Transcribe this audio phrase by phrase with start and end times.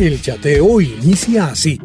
[0.00, 1.76] El chateo inicia así.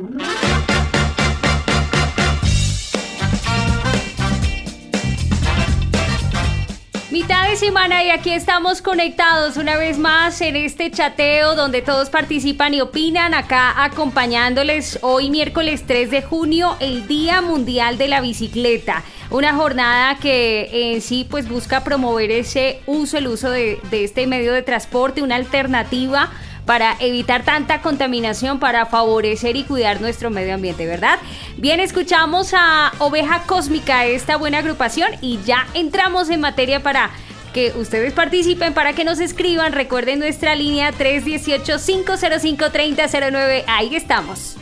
[7.09, 12.11] Mitad de semana y aquí estamos conectados una vez más en este chateo donde todos
[12.11, 18.21] participan y opinan acá acompañándoles hoy miércoles 3 de junio el Día Mundial de la
[18.21, 19.03] Bicicleta.
[19.31, 24.27] Una jornada que en sí pues busca promover ese uso, el uso de, de este
[24.27, 26.29] medio de transporte, una alternativa
[26.65, 31.19] para evitar tanta contaminación, para favorecer y cuidar nuestro medio ambiente, ¿verdad?
[31.57, 37.11] Bien, escuchamos a Oveja Cósmica, esta buena agrupación, y ya entramos en materia para
[37.53, 39.73] que ustedes participen, para que nos escriban.
[39.73, 43.63] Recuerden nuestra línea 318-505-3009.
[43.67, 44.55] Ahí estamos.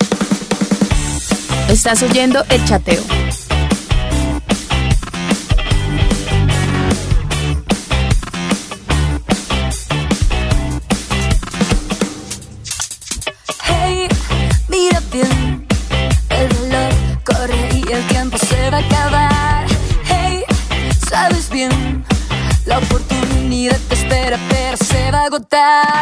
[1.70, 3.02] Estás oyendo el chateo.
[25.40, 26.01] Se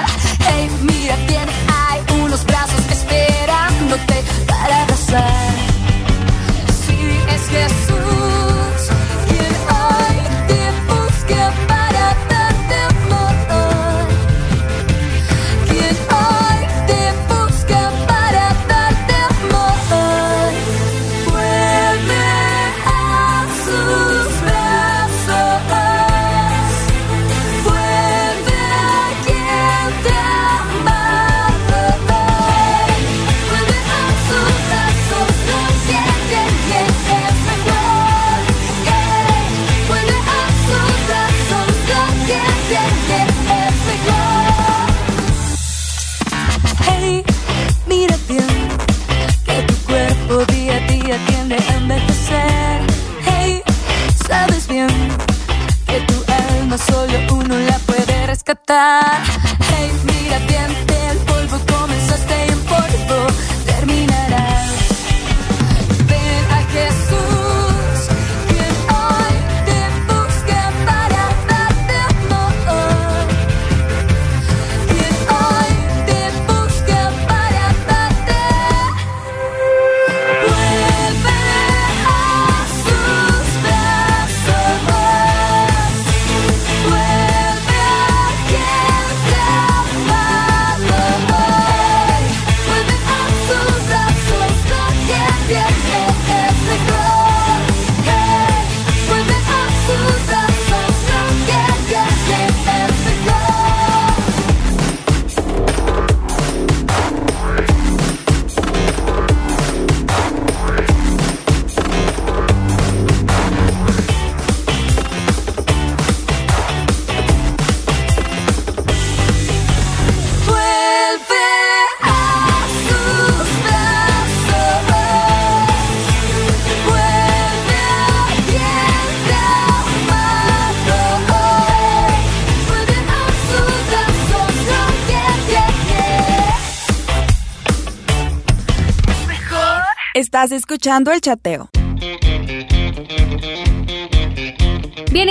[140.42, 141.69] Estás escuchando el chateo.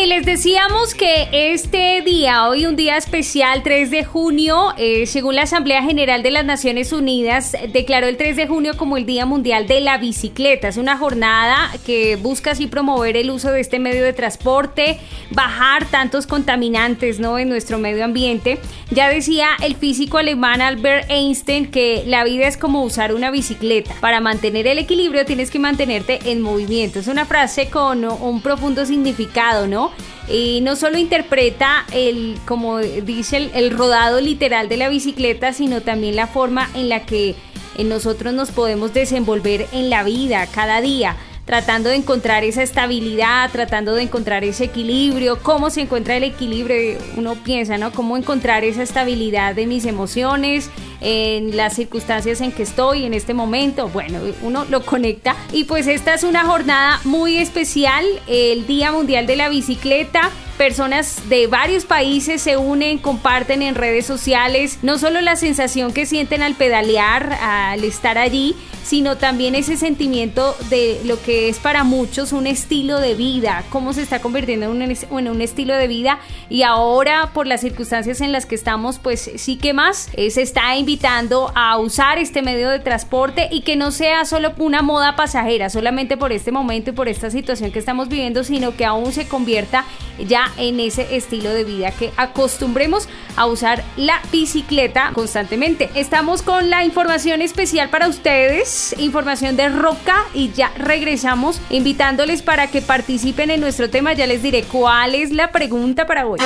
[0.09, 5.43] Les decíamos que este día, hoy un día especial, 3 de junio, eh, según la
[5.43, 9.67] Asamblea General de las Naciones Unidas, declaró el 3 de junio como el Día Mundial
[9.67, 10.69] de la Bicicleta.
[10.69, 14.99] Es una jornada que busca así promover el uso de este medio de transporte,
[15.31, 17.39] bajar tantos contaminantes ¿no?
[17.39, 18.59] en nuestro medio ambiente.
[18.91, 23.95] Ya decía el físico alemán Albert Einstein que la vida es como usar una bicicleta.
[24.01, 26.99] Para mantener el equilibrio tienes que mantenerte en movimiento.
[26.99, 29.98] Es una frase con un profundo significado ¿no?
[30.29, 36.17] Y no solo interpreta el, como dice el, rodado literal de la bicicleta, sino también
[36.17, 37.35] la forma en la que
[37.83, 41.17] nosotros nos podemos desenvolver en la vida cada día
[41.49, 46.99] tratando de encontrar esa estabilidad, tratando de encontrar ese equilibrio, cómo se encuentra el equilibrio,
[47.17, 47.91] uno piensa, ¿no?
[47.91, 53.35] Cómo encontrar esa estabilidad de mis emociones, en las circunstancias en que estoy en este
[53.35, 53.89] momento.
[53.89, 59.27] Bueno, uno lo conecta y pues esta es una jornada muy especial, el Día Mundial
[59.27, 60.31] de la Bicicleta.
[60.57, 66.05] Personas de varios países se unen, comparten en redes sociales no solo la sensación que
[66.05, 71.85] sienten al pedalear, al estar allí, sino también ese sentimiento de lo que es para
[71.85, 75.87] muchos un estilo de vida, cómo se está convirtiendo en un, en un estilo de
[75.87, 76.19] vida
[76.49, 80.75] y ahora por las circunstancias en las que estamos, pues sí que más se está
[80.89, 85.69] invitando a usar este medio de transporte y que no sea solo una moda pasajera,
[85.69, 89.29] solamente por este momento y por esta situación que estamos viviendo, sino que aún se
[89.29, 89.85] convierta
[90.19, 93.07] ya en ese estilo de vida que acostumbremos
[93.37, 95.91] a usar la bicicleta constantemente.
[95.95, 102.69] Estamos con la información especial para ustedes, información de Roca y ya regresamos invitándoles para
[102.69, 104.15] que participen en nuestro tema.
[104.15, 106.39] Ya les diré cuál es la pregunta para hoy.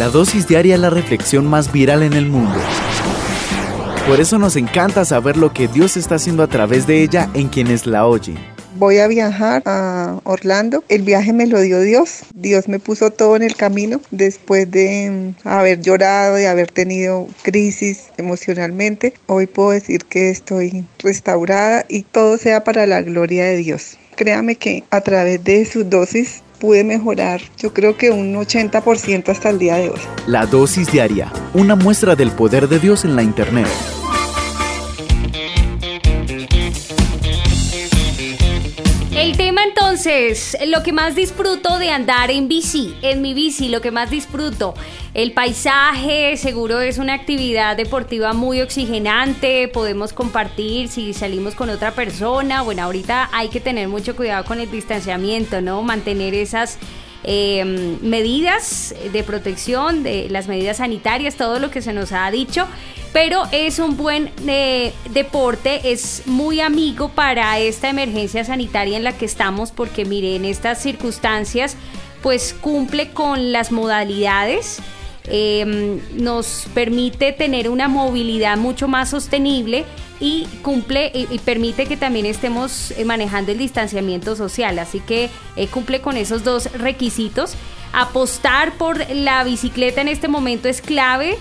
[0.00, 2.58] La dosis diaria es la reflexión más viral en el mundo.
[4.08, 7.48] Por eso nos encanta saber lo que Dios está haciendo a través de ella en
[7.48, 8.38] quienes la oyen
[8.76, 10.82] voy a viajar a Orlando.
[10.88, 12.20] El viaje me lo dio Dios.
[12.34, 17.28] Dios me puso todo en el camino después de mm, haber llorado y haber tenido
[17.42, 19.12] crisis emocionalmente.
[19.26, 23.98] Hoy puedo decir que estoy restaurada y todo sea para la gloria de Dios.
[24.16, 29.50] Créame que a través de sus dosis pude mejorar, yo creo que un 80% hasta
[29.50, 30.00] el día de hoy.
[30.28, 33.66] La dosis diaria, una muestra del poder de Dios en la Internet.
[40.02, 44.08] Entonces, lo que más disfruto de andar en bici, en mi bici, lo que más
[44.08, 44.72] disfruto,
[45.12, 51.90] el paisaje, seguro es una actividad deportiva muy oxigenante, podemos compartir si salimos con otra
[51.90, 55.82] persona, bueno, ahorita hay que tener mucho cuidado con el distanciamiento, ¿no?
[55.82, 56.78] Mantener esas...
[57.22, 62.66] Em, medidas de protección, de las medidas sanitarias, todo lo que se nos ha dicho,
[63.12, 69.16] pero es un buen eh, deporte, es muy amigo para esta emergencia sanitaria en la
[69.16, 71.76] que estamos, porque mire, en estas circunstancias,
[72.22, 74.80] pues cumple con las modalidades.
[75.24, 79.84] Em, nos permite tener una movilidad mucho más sostenible
[80.18, 84.78] y cumple y, permite que también estemos eh, manejando el distanciamiento social.
[84.78, 87.54] Así que eh, cumple con esos dos requisitos.
[87.92, 91.36] Apostar por la bicicleta en este momento es clave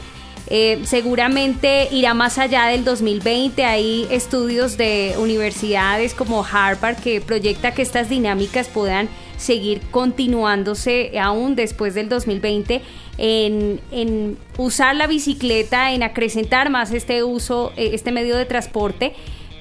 [0.52, 3.66] eh, seguramente irá más allá del 2020.
[3.66, 11.56] Hay estudios de universidades como Harvard que proyecta que estas dinámicas puedan seguir continuándose aún
[11.56, 12.82] después del 2020
[13.18, 19.14] en, en, usar la bicicleta, en acrecentar más este uso, eh, este medio de transporte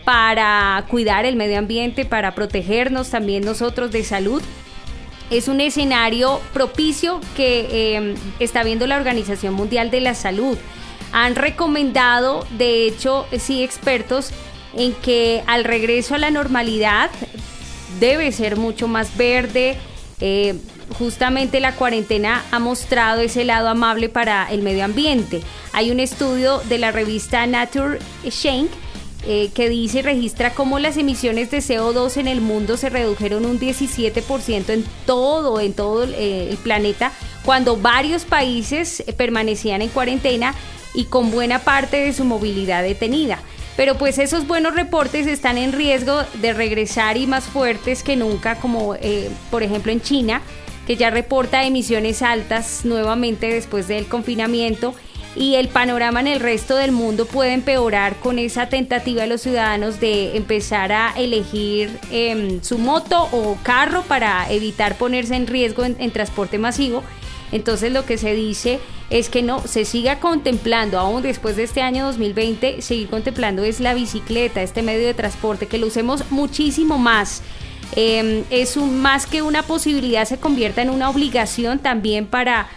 [0.05, 4.43] para cuidar el medio ambiente, para protegernos también nosotros de salud
[5.31, 10.57] es un escenario propicio que em, está viendo la Organización Mundial de la Salud.
[11.13, 14.31] Han recomendado, de hecho, sí expertos,
[14.75, 17.11] en que al regreso a la normalidad
[18.01, 19.77] debe ser mucho más verde.
[20.21, 20.55] Eh,
[20.99, 25.43] justamente la cuarentena ha mostrado ese lado amable para el medio ambiente.
[25.73, 28.71] Hay un estudio de la revista Nature Shank
[29.31, 33.45] eh, que dice y registra cómo las emisiones de CO2 en el mundo se redujeron
[33.45, 37.13] un 17% en todo, en todo eh, el planeta,
[37.45, 40.55] cuando varios países eh, permanecían en cuarentena
[40.95, 43.39] y con buena parte de su movilidad detenida.
[43.77, 48.55] Pero pues esos buenos reportes están en riesgo de regresar y más fuertes que nunca,
[48.55, 48.97] como
[49.51, 50.41] por ejemplo en China,
[50.87, 54.95] que ya reporta emisiones altas nuevamente después del confinamiento
[55.39, 59.43] y el panorama en el resto del mundo puede empeorar con esa tentativa de los
[59.43, 65.85] ciudadanos de empezar a elegir em, su moto o carro para evitar ponerse en riesgo
[65.85, 67.05] en, transporte masivo.
[67.53, 68.81] Entonces lo que se dice
[69.11, 73.79] es que no, se siga contemplando, aún después de este año 2020, seguir contemplando es
[73.79, 77.43] la bicicleta, este medio de transporte, que lo usemos muchísimo más.
[77.95, 82.69] Em, es un, más que una posibilidad, se convierta en una obligación también para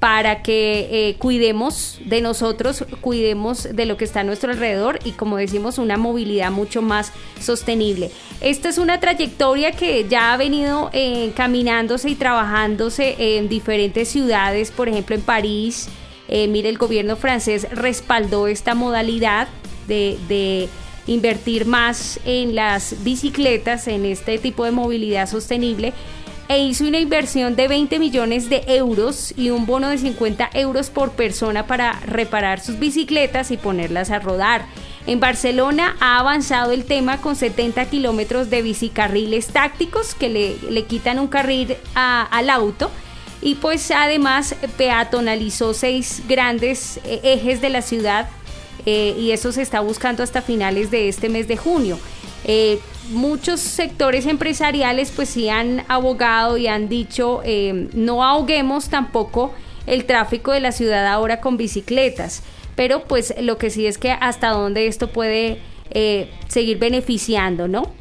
[0.00, 5.12] para que eh, cuidemos de nosotros, cuidemos de lo que está a nuestro alrededor y
[5.12, 8.10] como decimos, una movilidad mucho más sostenible.
[8.40, 14.70] Esta es una trayectoria que ya ha venido eh, caminándose y trabajándose en diferentes ciudades,
[14.70, 15.88] por ejemplo en París.
[16.28, 19.48] Eh, mire, el gobierno francés respaldó esta modalidad
[19.88, 20.68] de, de
[21.06, 25.94] invertir más en las bicicletas, en este tipo de movilidad sostenible
[26.48, 30.90] e hizo una inversión de 20 millones de euros y un bono de 50 euros
[30.90, 34.66] por persona para reparar sus bicicletas y ponerlas a rodar.
[35.06, 40.84] En Barcelona ha avanzado el tema con 70 kilómetros de bicicarriles tácticos que le, le
[40.84, 42.90] quitan un carril al auto
[43.40, 48.28] y pues además peatonalizó seis grandes eh, ejes de la ciudad
[48.86, 51.98] eh, y eso se está buscando hasta finales de este mes de junio.
[52.44, 59.52] Eh, muchos sectores empresariales pues sí han abogado y han dicho eh, no ahoguemos tampoco
[59.86, 62.42] el tráfico de la ciudad ahora con bicicletas,
[62.74, 65.58] pero pues lo que sí es que hasta dónde esto puede
[65.90, 67.92] eh, seguir beneficiando, ¿no?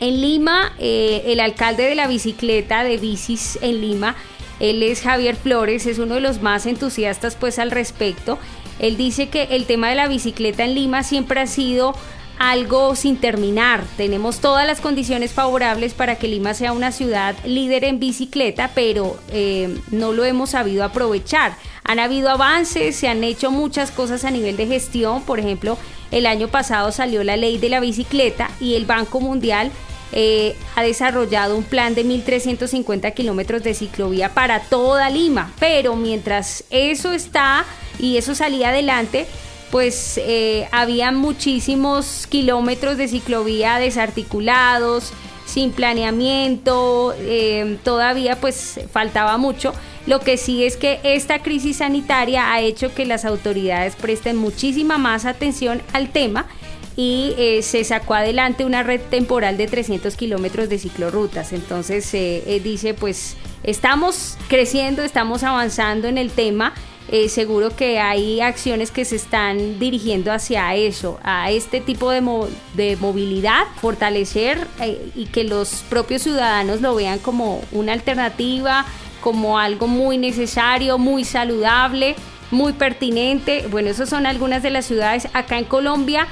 [0.00, 4.16] En Lima, eh, el alcalde de la bicicleta de bicis en Lima,
[4.58, 8.38] él es Javier Flores, es uno de los más entusiastas pues al respecto.
[8.78, 11.94] Él dice que el tema de la bicicleta en Lima siempre ha sido
[12.42, 13.84] algo sin terminar.
[13.96, 19.16] Tenemos todas las condiciones favorables para que Lima sea una ciudad líder en bicicleta, pero
[19.28, 21.54] eh, no lo hemos sabido aprovechar.
[21.84, 25.22] Han habido avances, se han hecho muchas cosas a nivel de gestión.
[25.22, 25.78] Por ejemplo,
[26.10, 29.70] el año pasado salió la ley de la bicicleta y el Banco Mundial
[30.10, 35.52] eh, ha desarrollado un plan de 1.350 kilómetros de ciclovía para toda Lima.
[35.60, 37.64] Pero mientras eso está
[38.00, 39.28] y eso salía adelante,
[39.72, 45.12] pues eh, había muchísimos kilómetros de ciclovía desarticulados,
[45.46, 49.72] sin planeamiento, eh, todavía pues faltaba mucho.
[50.06, 54.98] Lo que sí es que esta crisis sanitaria ha hecho que las autoridades presten muchísima
[54.98, 56.46] más atención al tema
[56.96, 61.52] y eh, se sacó adelante una red temporal de 300 kilómetros de ciclorrutas.
[61.52, 66.74] Entonces eh, eh, dice pues estamos creciendo, estamos avanzando en el tema.
[67.08, 72.20] Eh, seguro que hay acciones que se están dirigiendo hacia eso, a este tipo de,
[72.22, 78.86] mo- de movilidad, fortalecer eh, y que los propios ciudadanos lo vean como una alternativa,
[79.20, 82.16] como algo muy necesario, muy saludable,
[82.50, 83.66] muy pertinente.
[83.70, 86.28] Bueno, esas son algunas de las ciudades acá en Colombia.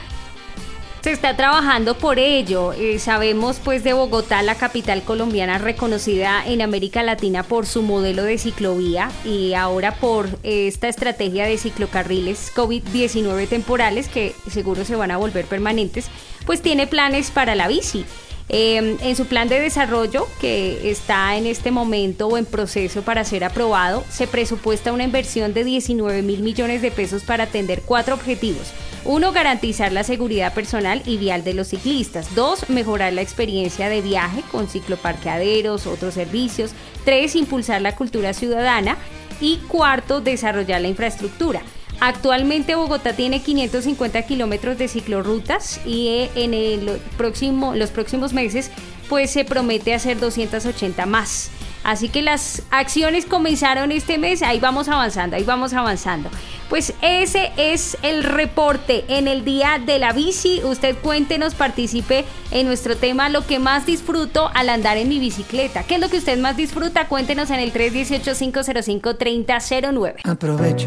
[1.02, 2.74] Se está trabajando por ello.
[2.74, 8.22] Eh, sabemos pues de Bogotá, la capital colombiana reconocida en América Latina por su modelo
[8.22, 14.94] de ciclovía y ahora por eh, esta estrategia de ciclocarriles COVID-19 temporales que seguro se
[14.94, 16.08] van a volver permanentes,
[16.44, 18.04] pues tiene planes para la bici.
[18.50, 23.24] Eh, en su plan de desarrollo, que está en este momento o en proceso para
[23.24, 28.14] ser aprobado, se presupuesta una inversión de 19 mil millones de pesos para atender cuatro
[28.14, 28.72] objetivos.
[29.04, 32.34] Uno, garantizar la seguridad personal y vial de los ciclistas.
[32.34, 36.72] Dos, mejorar la experiencia de viaje con cicloparqueaderos, otros servicios.
[37.04, 38.98] Tres, impulsar la cultura ciudadana.
[39.40, 41.62] Y cuarto, desarrollar la infraestructura.
[42.00, 48.70] Actualmente Bogotá tiene 550 kilómetros de ciclorrutas y eh, en el próximo, los próximos meses
[49.10, 51.50] pues se promete hacer 280 más.
[51.82, 56.28] Así que las acciones comenzaron este mes, ahí vamos avanzando, ahí vamos avanzando.
[56.68, 60.60] Pues ese es el reporte en el día de la bici.
[60.62, 65.82] Usted cuéntenos, participe en nuestro tema, lo que más disfruto al andar en mi bicicleta.
[65.82, 67.08] ¿Qué es lo que usted más disfruta?
[67.08, 70.14] Cuéntenos en el 318-505-3009.
[70.24, 70.86] Aprovecha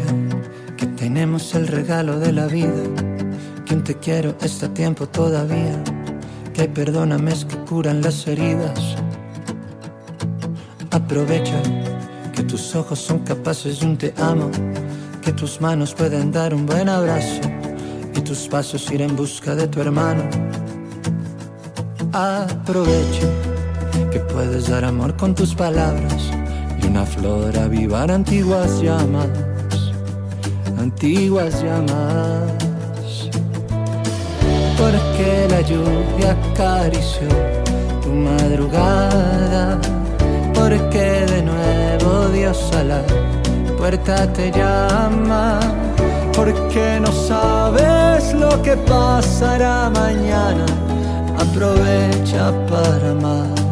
[0.78, 2.72] que tenemos el regalo de la vida.
[3.66, 5.84] Que un te quiero está tiempo todavía.
[6.54, 8.96] Que hay perdónames que curan las heridas.
[10.94, 11.60] Aprovecha
[12.32, 14.48] que tus ojos son capaces de un te amo.
[15.22, 17.40] Que tus manos pueden dar un buen abrazo.
[18.14, 20.22] Y tus pasos ir en busca de tu hermano.
[22.12, 23.26] Aprovecha
[24.12, 26.30] que puedes dar amor con tus palabras.
[26.80, 29.28] Y una flor avivar antiguas llamas
[30.78, 32.52] antiguas llamas.
[34.78, 37.28] Porque la lluvia acarició
[38.02, 39.80] tu madrugada.
[40.54, 43.02] Porque de nuevo Dios a la
[43.76, 45.60] puerta te llama.
[46.34, 50.64] Porque no sabes lo que pasará mañana.
[51.38, 53.64] Aprovecha para amar.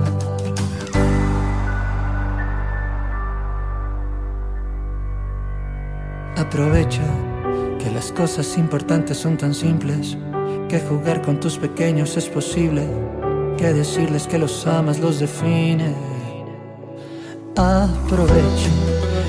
[6.36, 7.02] Aprovecha
[7.78, 10.18] que las cosas importantes son tan simples,
[10.68, 12.86] que jugar con tus pequeños es posible,
[13.56, 16.11] que decirles que los amas los define.
[17.56, 18.70] Aprovecha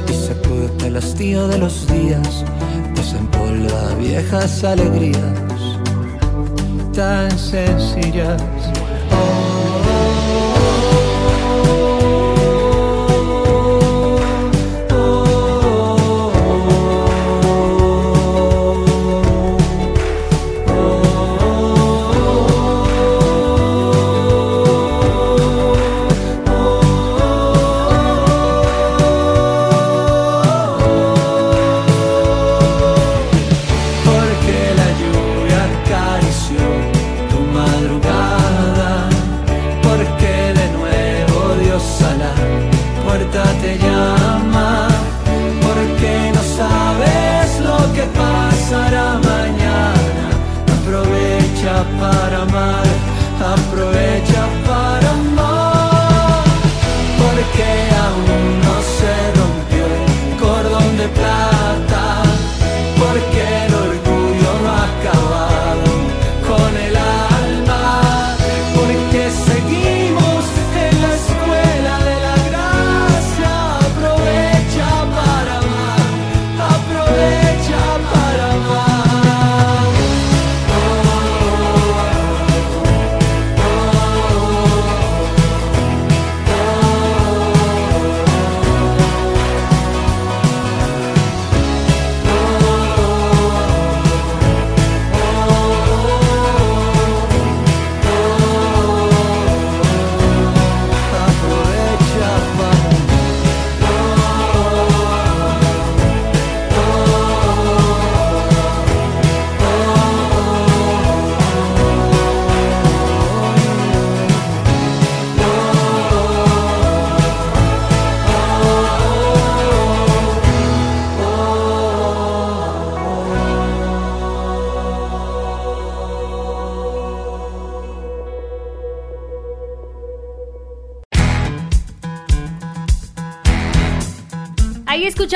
[0.09, 2.45] y sacúdete el hastío de los días,
[2.95, 5.43] desempolva viejas alegrías
[6.93, 8.41] tan sencillas.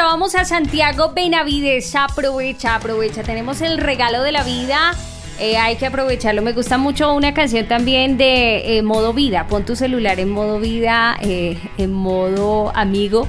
[0.07, 1.93] Escuchábamos a Santiago Benavides.
[1.93, 3.23] Aprovecha, aprovecha.
[3.23, 4.93] Tenemos el regalo de la vida.
[5.37, 6.41] Eh, hay que aprovecharlo.
[6.41, 9.47] Me gusta mucho una canción también de eh, modo vida.
[9.47, 13.27] Pon tu celular en modo vida, eh, en modo amigo,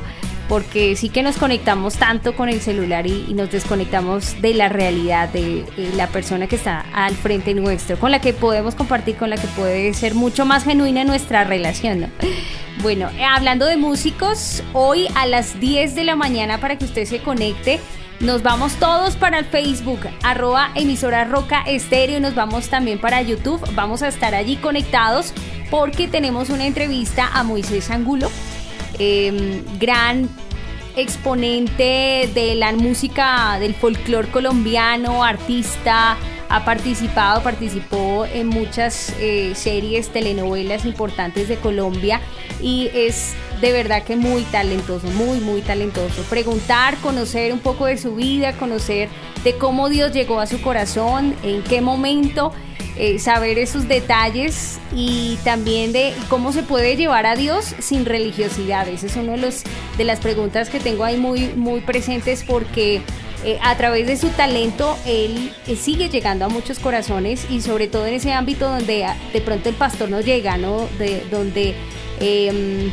[0.49, 5.29] porque sí que nos conectamos tanto con el celular y, nos desconectamos de la realidad
[5.31, 5.65] de
[5.97, 9.49] la persona que está al frente nuestro, con la que podemos compartir, con la que
[9.49, 12.13] puede ser mucho más genuina nuestra relación.
[12.81, 17.07] Bueno, eh, hablando de músicos, hoy a las 10 de la mañana para que usted
[17.07, 17.81] se conecte.
[18.21, 23.61] Nos vamos todos para el Facebook, arroba emisora Roca Estéreo, nos vamos también para YouTube.
[23.75, 25.33] Vamos a estar allí conectados
[25.71, 28.31] porque tenemos una entrevista a Moisés Angulo,
[29.01, 30.29] eh, gran
[30.97, 36.17] exponente de la música del folclore colombiano, artista,
[36.49, 42.21] ha participado, participó en muchas eh, series, telenovelas importantes de Colombia
[42.63, 46.23] y es de verdad que muy talentoso, muy, muy talentoso.
[46.31, 49.09] Preguntar, conocer un poco de su vida, conocer
[49.45, 52.53] de cómo Dios llegó a su corazón, en qué momento.
[53.01, 58.89] eh, saber esos detalles y también de cómo se puede llevar a Dios sin religiosidad.
[58.89, 59.55] Esa es una de,
[59.97, 63.01] de las preguntas que tengo ahí muy, muy presentes porque
[63.45, 67.87] eh, a través de su talento él eh, sigue llegando a muchos corazones y sobre
[67.87, 70.89] todo en ese ámbito donde ah, de pronto el pastor no llega, ¿no?
[70.99, 71.77] De, donde
[72.19, 72.91] em,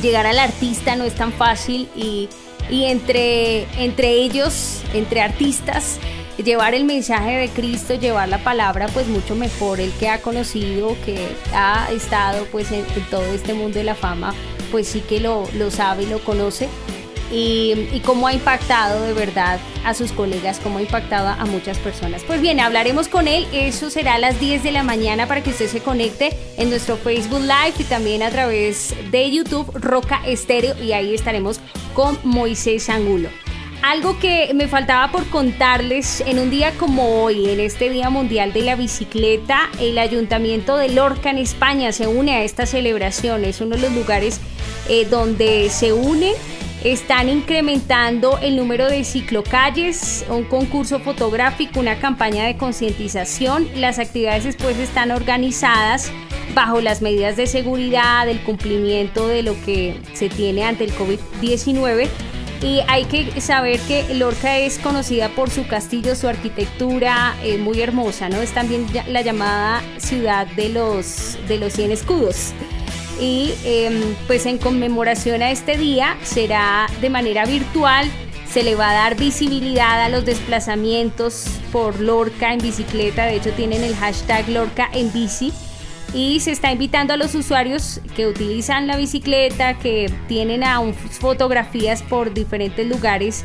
[0.00, 2.28] llegar al artista no es tan fácil y,
[2.70, 5.98] entre, entre ellos, entre artistas,
[6.42, 9.78] llevar el mensaje de Cristo, llevar la palabra, pues mucho mejor.
[9.78, 13.94] El que ha conocido, que ha estado pues en, en todo este mundo de la
[13.94, 14.34] fama,
[14.72, 16.68] pues sí que lo, lo sabe y lo conoce.
[17.32, 22.22] Y, cómo ha impactado de verdad a sus colegas, cómo ha impactado a muchas personas.
[22.24, 25.50] Pues bien, hablaremos con él, eso será a las 10 de la mañana para que
[25.50, 30.80] usted se conecte en nuestro Facebook Live y también a través de YouTube Roca Estéreo
[30.80, 31.60] y ahí estaremos
[31.94, 33.28] con Moisés Angulo.
[33.82, 38.52] Algo que me faltaba por contarles en un día como hoy, en este Día Mundial
[38.52, 43.44] de la Bicicleta, el Ayuntamiento de Lorca en España se une a esta celebración.
[43.44, 44.40] Es uno de los lugares
[44.88, 46.32] eh, donde se unen
[46.92, 53.68] están incrementando el número de ciclocalles, un concurso fotográfico, una campaña de concientización.
[53.74, 56.12] Las actividades después están organizadas
[56.54, 62.08] bajo las medidas de seguridad, el cumplimiento de lo que se tiene ante el COVID-19.
[62.62, 67.80] Y hay que saber que Lorca es conocida por su castillo, su arquitectura eh, muy
[67.80, 68.40] hermosa, ¿no?
[68.40, 72.54] Es también la llamada ciudad de los, de los 100 escudos
[73.20, 78.10] y em, pues en conmemoración a este día será de manera virtual,
[78.48, 83.52] se le va a dar visibilidad a los desplazamientos por Lorca en bicicleta, de hecho
[83.52, 85.52] tienen el hashtag Lorca en bici.
[86.14, 92.02] Y se está invitando a los usuarios que utilizan la bicicleta, que tienen aún fotografías
[92.02, 93.44] por diferentes lugares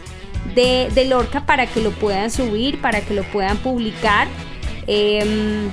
[0.55, 4.27] de, de Lorca para que lo puedan subir, para que lo puedan publicar.
[4.87, 5.69] Em,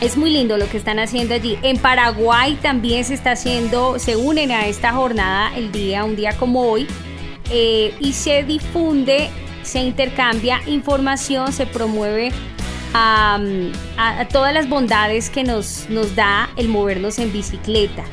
[0.00, 1.58] es muy lindo lo que están haciendo allí.
[1.62, 6.36] En Paraguay también se está haciendo, se unen a esta jornada el día, un día
[6.38, 6.86] como hoy,
[7.50, 9.30] eh, y se difunde,
[9.62, 12.32] se intercambia información, se promueve
[12.94, 13.38] a,
[14.32, 18.04] todas las bondades que nos, nos da el movernos en bicicleta.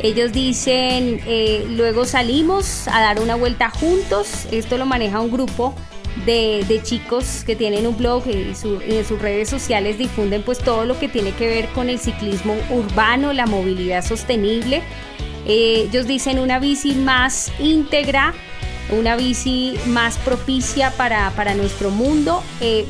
[0.00, 5.74] Ellos dicen, eh, luego salimos a dar una vuelta juntos, esto lo maneja un grupo
[6.26, 10.98] de, chicos que tienen un blog y en sus redes sociales difunden pues todo lo
[10.98, 14.82] que tiene que ver con el ciclismo urbano, la movilidad sostenible.
[15.46, 18.32] Eh, ellos dicen una bici más íntegra,
[18.90, 22.42] una bici más propicia para, para nuestro mundo.
[22.60, 22.86] eh,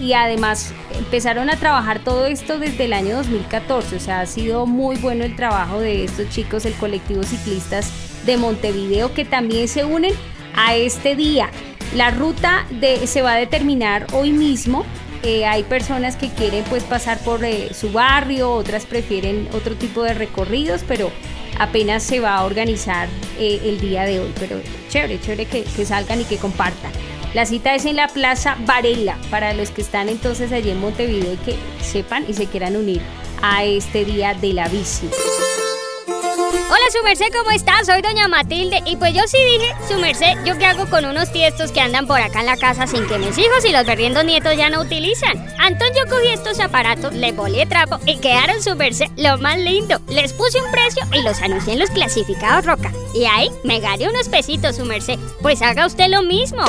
[0.00, 4.66] y además empezaron a trabajar todo esto desde el año 2014, o sea, ha sido
[4.66, 7.90] muy bueno el trabajo de estos chicos, el colectivo ciclistas
[8.26, 10.12] de Montevideo, que también se unen
[10.54, 11.50] a este día.
[11.94, 14.84] La ruta de, se va a determinar hoy mismo.
[15.22, 20.02] Eh, hay personas que quieren pues pasar por eh, su barrio, otras prefieren otro tipo
[20.02, 21.10] de recorridos, pero
[21.58, 24.32] apenas se va a organizar eh, el día de hoy.
[24.38, 26.92] Pero chévere, chévere que, que salgan y que compartan.
[27.34, 31.34] La cita es en la Plaza Varela, para los que están entonces allí en Montevideo
[31.34, 33.02] y que sepan y se quieran unir
[33.42, 35.08] a este día de la bici.
[36.64, 37.84] Hola, su merced, ¿cómo está?
[37.84, 38.82] Soy doña Matilde.
[38.86, 42.06] Y pues yo sí dije, su merced, ¿yo qué hago con unos tiestos que andan
[42.06, 44.80] por acá en la casa sin que mis hijos y los berriendos nietos ya no
[44.80, 45.46] utilizan?
[45.58, 50.00] Antón, yo cogí estos aparatos, les volé trapo y quedaron su merced lo más lindo.
[50.08, 52.92] Les puse un precio y los anuncié en los clasificados Roca.
[53.14, 55.18] Y ahí me gané unos pesitos, su merced.
[55.42, 56.64] Pues haga usted lo mismo.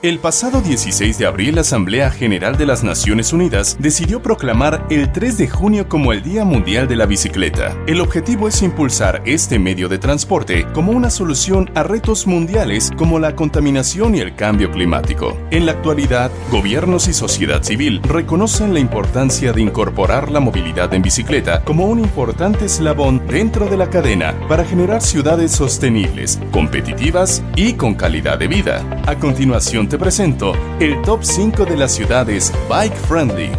[0.00, 5.10] El pasado 16 de abril, la Asamblea General de las Naciones Unidas decidió proclamar el
[5.10, 7.76] 3 de junio como el Día Mundial de la Bicicleta.
[7.88, 13.18] El objetivo es impulsar este medio de transporte como una solución a retos mundiales como
[13.18, 15.36] la contaminación y el cambio climático.
[15.50, 21.02] En la actualidad, gobiernos y sociedad civil reconocen la importancia de incorporar la movilidad en
[21.02, 27.72] bicicleta como un importante eslabón dentro de la cadena para generar ciudades sostenibles, competitivas y
[27.72, 28.84] con calidad de vida.
[29.08, 33.50] A continuación te presento el top 5 de las ciudades bike friendly.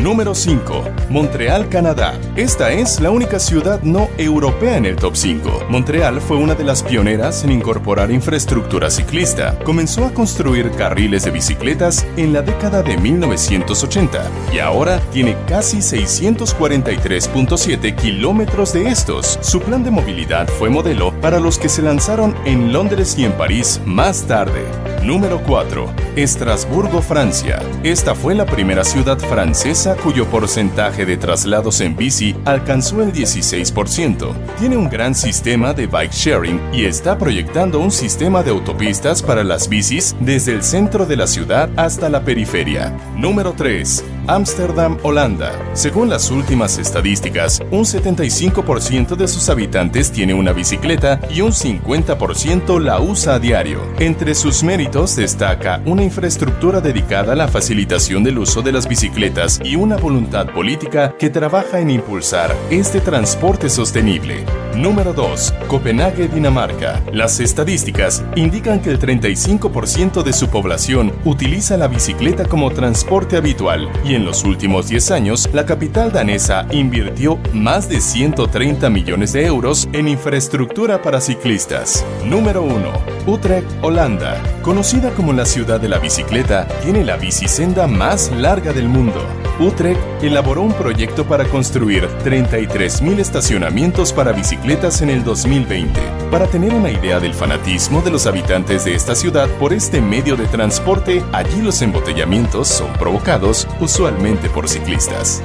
[0.00, 0.84] Número 5.
[1.10, 2.18] Montreal, Canadá.
[2.34, 5.66] Esta es la única ciudad no europea en el top 5.
[5.68, 9.56] Montreal fue una de las pioneras en incorporar infraestructura ciclista.
[9.64, 15.76] Comenzó a construir carriles de bicicletas en la década de 1980 y ahora tiene casi
[15.78, 19.38] 643.7 kilómetros de estos.
[19.40, 23.30] Su plan de movilidad fue modelo para los que se lanzaron en Londres y en
[23.32, 24.64] París más tarde.
[25.04, 25.90] Número 4.
[26.14, 27.60] Estrasburgo, Francia.
[27.82, 34.32] Esta fue la primera ciudad francesa cuyo porcentaje de traslados en bici alcanzó el 16%.
[34.60, 39.42] Tiene un gran sistema de bike sharing y está proyectando un sistema de autopistas para
[39.42, 42.96] las bicis desde el centro de la ciudad hasta la periferia.
[43.16, 44.04] Número 3.
[44.26, 45.52] Ámsterdam, Holanda.
[45.72, 52.80] Según las últimas estadísticas, un 75% de sus habitantes tiene una bicicleta y un 50%
[52.80, 53.80] la usa a diario.
[53.98, 59.60] Entre sus méritos destaca una infraestructura dedicada a la facilitación del uso de las bicicletas
[59.64, 64.44] y una voluntad política que trabaja en impulsar este transporte sostenible.
[64.76, 65.54] Número 2.
[65.68, 67.02] Copenhague, Dinamarca.
[67.12, 73.90] Las estadísticas indican que el 35% de su población utiliza la bicicleta como transporte habitual
[74.04, 79.46] y en los últimos 10 años la capital danesa invirtió más de 130 millones de
[79.46, 82.04] euros en infraestructura para ciclistas.
[82.24, 83.11] Número 1.
[83.26, 84.42] Utrecht, Holanda.
[84.62, 89.24] Conocida como la ciudad de la bicicleta, tiene la bicisenda más larga del mundo.
[89.60, 96.00] Utrecht elaboró un proyecto para construir 33.000 estacionamientos para bicicletas en el 2020.
[96.30, 100.36] Para tener una idea del fanatismo de los habitantes de esta ciudad por este medio
[100.36, 105.42] de transporte, allí los embotellamientos son provocados usualmente por ciclistas.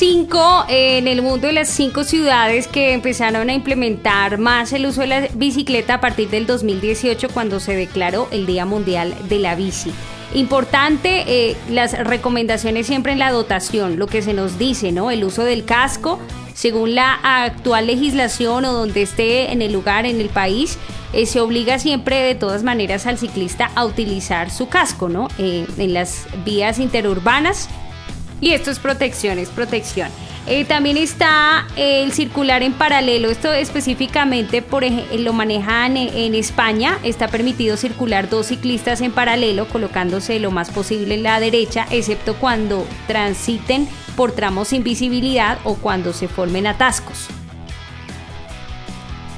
[0.00, 4.86] Top 5 en el mundo de las 5 ciudades que empezaron a implementar más el
[4.86, 9.38] uso de la bicicleta a partir del 2018 cuando se declaró el Día Mundial de
[9.38, 9.92] la Bici.
[10.32, 15.10] Importante eh, las recomendaciones siempre en la dotación, lo que se nos dice, ¿no?
[15.10, 16.18] El uso del casco,
[16.54, 20.78] según la actual legislación o donde esté en el lugar, en el país,
[21.12, 25.28] eh, se obliga siempre de todas maneras al ciclista a utilizar su casco, ¿no?
[25.36, 27.68] Eh, en las vías interurbanas
[28.40, 30.08] y esto es protección, es protección.
[30.46, 33.30] Eh, también está el circular en paralelo.
[33.30, 36.98] Esto específicamente por ej- lo manejan en, en España.
[37.02, 42.34] Está permitido circular dos ciclistas en paralelo, colocándose lo más posible en la derecha, excepto
[42.36, 47.28] cuando transiten por tramos sin visibilidad o cuando se formen atascos.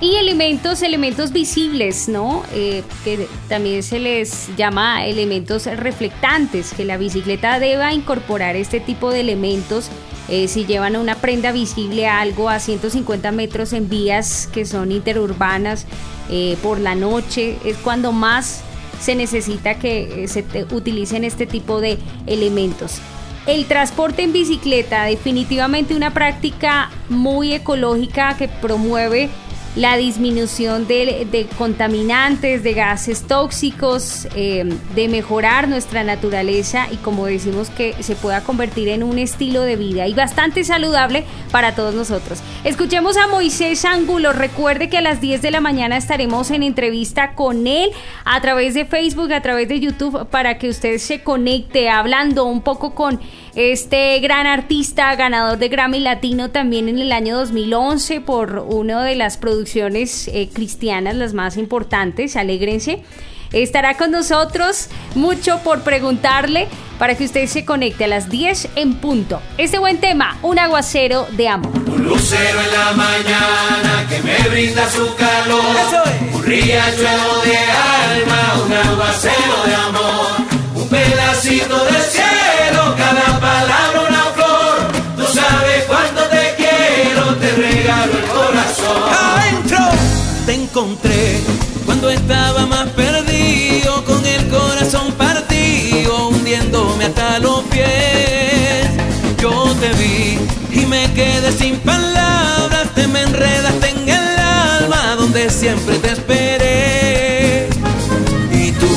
[0.02, 2.42] Y elementos, elementos visibles, ¿no?
[2.52, 9.12] Eh, que también se les llama elementos reflectantes, que la bicicleta deba incorporar este tipo
[9.12, 9.90] de elementos
[10.28, 14.90] eh, si llevan una prenda visible a algo a 150 metros en vías que son
[14.90, 15.86] interurbanas
[16.28, 18.62] eh, por la noche, es cuando más
[19.00, 23.00] se necesita que se utilicen este tipo de elementos.
[23.46, 29.30] El transporte en bicicleta, definitivamente una práctica muy ecológica que promueve
[29.74, 37.70] la disminución de, contaminantes, de gases tóxicos, eh, de mejorar nuestra naturaleza y como decimos
[37.70, 42.40] que se pueda convertir en un estilo de vida y bastante saludable para todos nosotros.
[42.64, 47.34] Escuchemos a Moisés Ángulo, recuerde que a las 10 de la mañana estaremos en entrevista
[47.34, 47.90] con él
[48.26, 52.60] a través de Facebook, a través de YouTube, para que usted se conecte hablando un
[52.60, 53.20] poco con
[53.54, 59.16] este gran artista, ganador de Grammy Latino también en el año 2011 por una de
[59.16, 63.02] las producciones eh, cristianas las más importantes, Alégrense.
[63.52, 68.94] Estará con nosotros mucho por preguntarle para que usted se conecte a las 10 en
[68.94, 69.42] punto.
[69.58, 71.72] Este buen tema, un aguacero de amor.
[71.86, 75.60] Un lucero en la mañana que me brinda su calor.
[76.32, 80.26] Un riachuelo de alma, un aguacero de amor.
[80.74, 83.38] Un pedacito de cielo, cada
[90.46, 91.40] te encontré
[91.84, 98.88] cuando estaba más perdido, con el corazón partido, hundiéndome hasta los pies.
[99.38, 100.38] Yo te vi
[100.80, 107.68] y me quedé sin palabras, te me enredaste en el alma donde siempre te esperé.
[108.52, 108.88] Y tú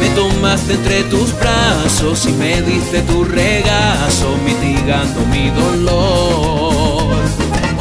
[0.00, 7.16] me tomaste entre tus brazos y me diste tu regazo, mitigando mi dolor.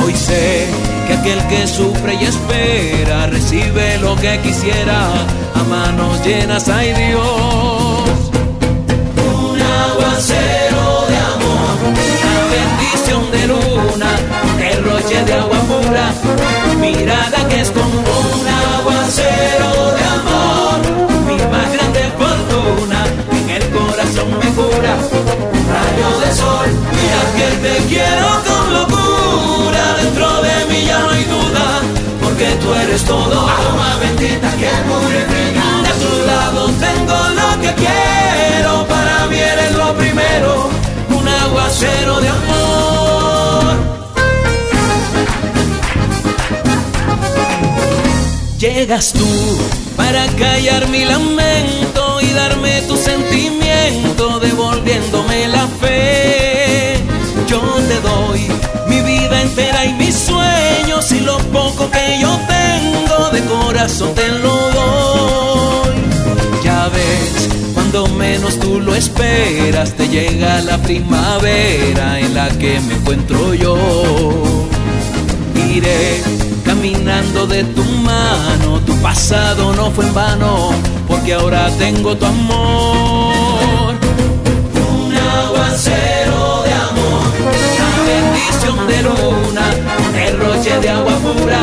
[0.03, 0.88] Hoy sé
[1.19, 4.99] aquel que sufre y espera recibe lo que quisiera
[5.55, 8.09] a manos llenas, ay Dios.
[9.41, 14.11] Un aguacero de amor, una bendición de luna,
[14.57, 16.05] derroche de agua pura,
[16.79, 17.99] mirada que es como
[18.35, 20.77] un aguacero de amor,
[21.27, 22.99] mi más grande fortuna,
[23.39, 24.93] en el corazón me cura,
[25.99, 31.23] rayo de sol, mira que te quiero con locura, dentro de mí ya no hay
[31.23, 31.81] duda,
[32.21, 38.87] porque tú eres todo, alma bendita que purifica, de tu lado tengo lo que quiero,
[38.87, 40.69] para mí eres lo primero,
[41.09, 43.99] un aguacero de amor.
[48.57, 49.27] Llegas tú
[49.95, 56.97] para callar mi lamento y darme tu sentimiento, devolviéndome la fe.
[57.47, 58.47] Yo te doy
[58.87, 64.27] mi vida entera y mis sueños y lo poco que yo tengo de corazón te
[64.29, 65.95] lo doy.
[66.63, 72.95] Ya ves, cuando menos tú lo esperas, te llega la primavera en la que me
[72.95, 73.77] encuentro yo.
[75.73, 76.38] Iré
[76.79, 80.71] caminando de tu mano, tu pasado no fue en vano,
[81.09, 83.95] porque ahora tengo tu amor.
[84.89, 87.25] un aguacero de amor,
[87.75, 89.65] Una bendición de luna,
[90.05, 91.59] un derroche de agua pura,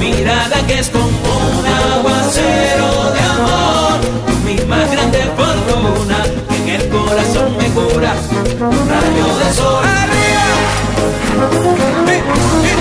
[0.00, 3.96] mirada que es como un aguacero de amor,
[4.44, 6.18] mi más grande fortuna,
[6.56, 8.12] en el corazón me cura,
[8.58, 9.84] un rayo de sol.
[11.42, 12.71] Una bendición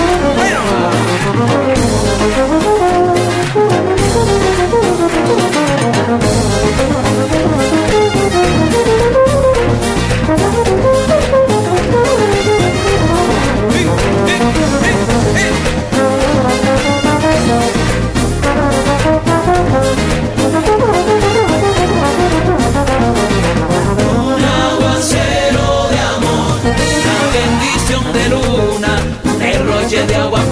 [28.14, 30.51] de luna, un derroche de agua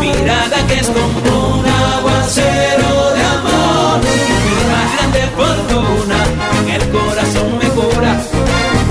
[0.00, 4.00] mirada que es como un aguacero de amor.
[4.72, 6.18] Más grande fortuna,
[6.60, 8.12] en el corazón me cura,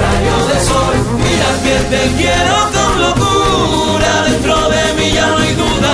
[0.01, 5.53] rayo de sol, mira que te quiero con locura, dentro de mí ya no hay
[5.53, 5.93] duda,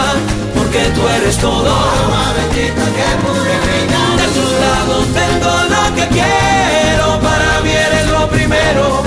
[0.56, 1.70] porque tú eres todo.
[1.70, 4.02] alma bendita que purifica.
[4.20, 9.03] De tu lado tengo lo que quiero, para mí eres lo primero,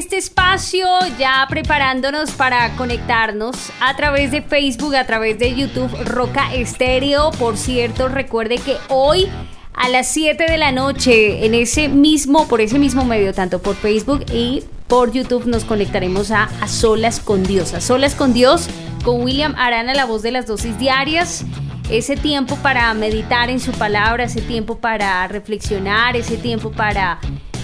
[0.00, 6.54] este espacio, ya preparándonos para conectarnos a través de Facebook, a través de YouTube Roca
[6.54, 7.30] Estéreo.
[7.32, 9.28] Por cierto, recuerde que hoy
[9.74, 13.76] a las 7 de la noche, en ese mismo, por ese mismo medio, tanto por
[13.76, 17.74] Facebook y por YouTube, nos conectaremos a, a Solas con Dios.
[17.74, 18.70] A Solas con Dios,
[19.04, 21.44] con William Arana, la voz de las dosis diarias
[21.90, 27.18] ese tiempo para meditar en su palabra, ese tiempo para reflexionar, ese tiempo para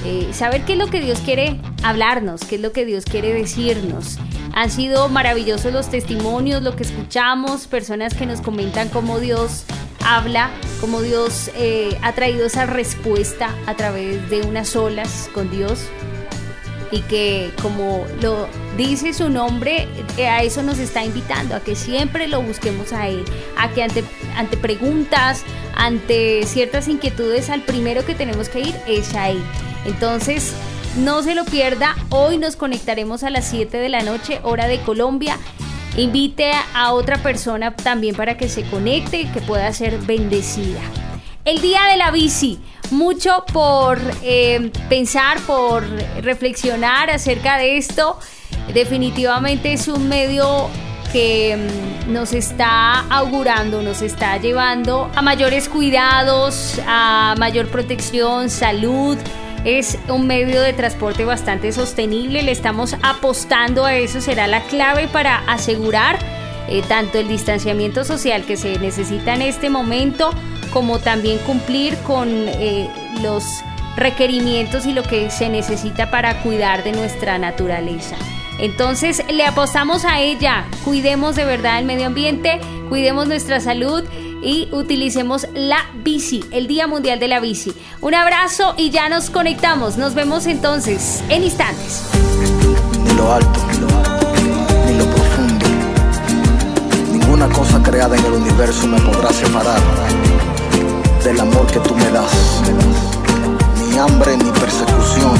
[0.09, 3.35] eh, saber qué es lo que Dios quiere hablarnos, qué es lo que Dios quiere
[3.35, 4.19] decirnos.
[4.55, 9.65] Han sido maravillosos los testimonios, lo que escuchamos, personas que nos comentan cómo Dios
[10.05, 15.81] habla, cómo Dios eh, ha traído esa respuesta a través de unas olas con Dios
[16.93, 22.29] y que como lo dice su nombre, a eso nos está invitando, a que siempre
[22.29, 23.25] lo busquemos a Él,
[23.57, 24.05] a que ante,
[24.37, 25.43] ante preguntas,
[25.75, 29.43] ante ciertas inquietudes, al primero que tenemos que ir es a Él.
[29.87, 30.53] Entonces,
[30.97, 34.81] no se lo pierda, hoy nos conectaremos a las 7 de la noche, hora de
[34.81, 35.39] Colombia.
[35.97, 40.81] Invite a otra persona también para que se conecte, que pueda ser bendecida.
[41.45, 42.59] El día de la bici
[42.91, 45.85] mucho por eh, pensar, por
[46.23, 48.19] reflexionar acerca de esto.
[48.73, 50.69] Definitivamente es un medio
[51.13, 59.17] que mm, nos está augurando, nos está llevando a mayores cuidados, a mayor protección, salud.
[59.65, 65.09] Es un medio de transporte bastante sostenible, le estamos apostando a eso, será la clave
[65.09, 66.19] para asegurar
[66.69, 70.31] eh, tanto el distanciamiento social que se necesita en este momento,
[70.73, 72.89] como también cumplir con eh,
[73.23, 73.45] los
[73.97, 78.17] requerimientos y lo que se necesita para cuidar de nuestra naturaleza.
[78.59, 84.03] Entonces le apostamos a ella, cuidemos de verdad el medio ambiente, cuidemos nuestra salud
[84.43, 87.73] y utilicemos la bici, el Día Mundial de la Bici.
[88.01, 89.97] Un abrazo y ya nos conectamos.
[89.97, 92.05] Nos vemos entonces en instantes.
[93.05, 94.33] Ni lo alto, ni lo, alto,
[94.87, 95.67] ni lo profundo.
[97.13, 99.81] Ninguna cosa creada en el universo me podrá separar
[101.25, 102.63] del amor que tú me das.
[103.91, 105.35] Ni hambre, ni persecución,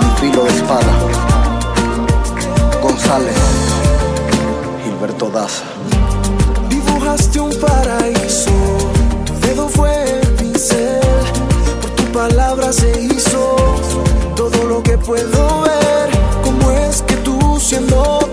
[0.00, 1.33] ni filo de espada.
[3.04, 3.36] González,
[4.82, 5.64] Gilberto Daza.
[6.70, 8.50] Dibujaste un paraíso,
[9.26, 11.00] tu dedo fue el pincel,
[11.82, 13.56] por tu palabra se hizo
[14.34, 16.08] todo lo que puedo ver.
[16.42, 18.23] ¿Cómo es que tú siendo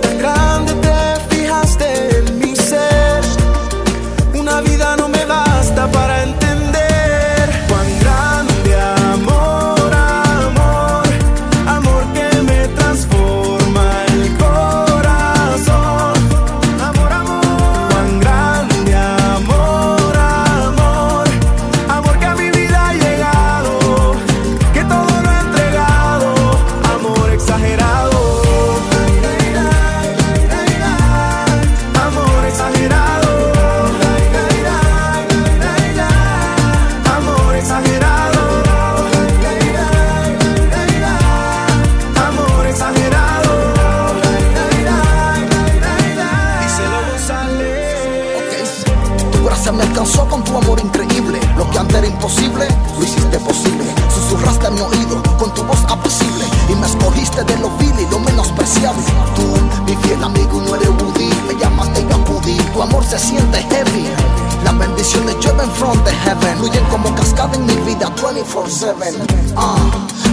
[68.72, 69.54] 24-7.
[69.58, 69.76] Ah,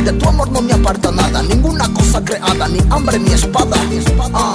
[0.04, 1.42] de tu amor no me aparta nada.
[1.42, 3.76] Ninguna cosa creada, ni hambre ni espada.
[4.34, 4.54] Ah,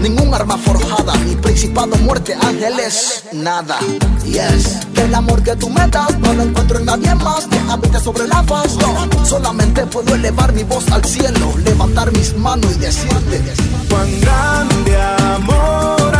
[0.00, 3.78] Ningún arma forjada, ni principado, muerte, ángeles, nada.
[4.24, 8.00] Yes, el amor que tú me das no lo encuentro en nadie más que habite
[8.00, 8.74] sobre la faz.
[8.78, 13.42] No, solamente puedo elevar mi voz al cielo, levantar mis manos y decirte:
[13.88, 15.00] Cuán grande
[15.36, 16.12] amor,